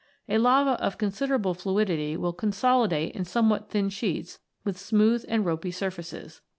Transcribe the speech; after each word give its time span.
A 0.27 0.39
lava 0.39 0.83
of 0.83 0.97
considerable 0.97 1.53
fluidity 1.53 2.17
will 2.17 2.33
consolidate 2.33 3.13
in 3.15 3.23
somewhat 3.23 3.69
thin 3.69 3.89
sheets 3.91 4.39
with 4.63 4.79
smooth 4.79 5.23
and 5.27 5.45
ropy 5.45 5.69
surfaces. 5.69 6.41